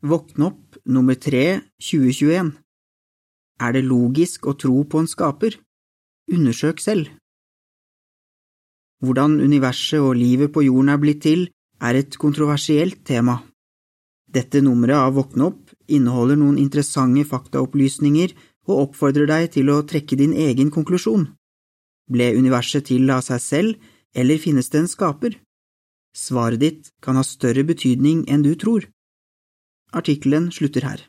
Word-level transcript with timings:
Våkn 0.00 0.42
opp 0.46 0.76
nummer 0.86 1.14
3 1.18 1.58
2021 1.82 2.52
Er 3.58 3.72
det 3.74 3.80
logisk 3.82 4.44
å 4.46 4.52
tro 4.54 4.84
på 4.86 5.00
en 5.02 5.08
skaper? 5.10 5.56
Undersøk 6.30 6.78
selv. 6.78 7.08
Hvordan 9.02 9.40
universet 9.42 9.98
og 9.98 10.14
livet 10.14 10.52
på 10.54 10.62
jorden 10.62 10.92
er 10.92 11.00
blitt 11.02 11.24
til, 11.24 11.48
er 11.82 11.98
et 11.98 12.14
kontroversielt 12.14 13.02
tema. 13.10 13.40
Dette 14.30 14.62
nummeret 14.62 15.00
av 15.00 15.16
Våkne 15.16 15.48
opp 15.48 15.72
inneholder 15.88 16.38
noen 16.38 16.60
interessante 16.62 17.24
faktaopplysninger 17.26 18.36
og 18.68 18.84
oppfordrer 18.84 19.26
deg 19.26 19.48
til 19.56 19.72
å 19.74 19.80
trekke 19.82 20.14
din 20.20 20.36
egen 20.44 20.70
konklusjon. 20.70 21.24
Ble 22.06 22.36
universet 22.38 22.86
til 22.92 23.10
av 23.10 23.24
seg 23.26 23.42
selv, 23.42 23.74
eller 24.14 24.38
finnes 24.38 24.70
det 24.70 24.78
en 24.78 24.92
skaper? 24.94 25.34
Svaret 26.14 26.62
ditt 26.62 26.92
kan 27.02 27.18
ha 27.18 27.26
større 27.26 27.66
betydning 27.66 28.22
enn 28.30 28.46
du 28.46 28.54
tror. 28.54 28.86
Artikkelen 29.92 30.50
slutter 30.52 30.82
her. 30.82 31.08